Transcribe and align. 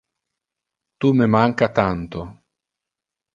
Tu 0.99 1.11
me 1.19 1.27
manca 1.35 1.67
tanto. 1.81 2.25